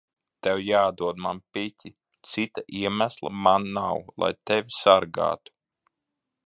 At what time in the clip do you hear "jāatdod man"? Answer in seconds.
0.67-1.41